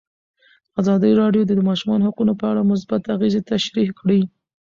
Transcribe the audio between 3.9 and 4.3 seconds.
کړي.